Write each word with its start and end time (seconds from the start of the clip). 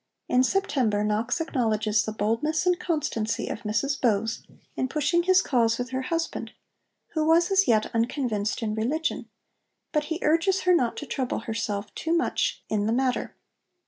In 0.27 0.41
September 0.43 1.03
Knox 1.03 1.39
acknowledges 1.39 2.03
the 2.03 2.11
'boldness 2.11 2.65
and 2.65 2.79
constancy' 2.79 3.47
of 3.49 3.61
Mrs 3.61 4.01
Bowes 4.01 4.41
in 4.75 4.87
pushing 4.87 5.21
his 5.21 5.43
cause 5.43 5.77
with 5.77 5.91
her 5.91 6.01
husband, 6.01 6.53
who 7.09 7.23
was 7.23 7.51
as 7.51 7.67
yet 7.67 7.93
'unconvinced 7.93 8.63
in 8.63 8.73
religion,' 8.73 9.29
but 9.91 10.05
he 10.05 10.17
urges 10.23 10.61
her 10.61 10.73
not 10.73 10.97
to 10.97 11.05
trouble 11.05 11.41
herself 11.41 11.93
too 11.93 12.17
much 12.17 12.63
in 12.67 12.87
the 12.87 12.93
matter. 12.93 13.35